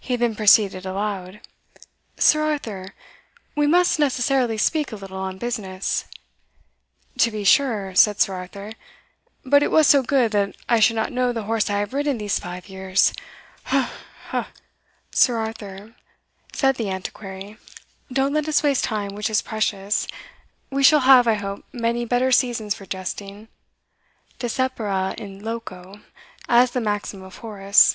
[0.00, 1.40] He then proceeded aloud
[2.18, 2.96] "Sir Arthur,
[3.54, 6.04] we must necessarily speak a little on business."
[7.18, 8.72] "To be sure," said Sir Arthur;
[9.44, 12.18] "but it was so good that I should not know the horse I have ridden
[12.18, 13.12] these five years
[13.66, 13.92] ha!
[13.92, 13.92] ha!
[14.30, 14.48] ha!"
[15.12, 15.94] "Sir Arthur,"
[16.52, 17.56] said the Antiquary,
[18.12, 20.08] "don't let us waste time which is precious;
[20.70, 23.46] we shall have, I hope, many better seasons for jesting
[24.40, 26.00] desipere in loco
[26.48, 27.94] is the maxim of Horace.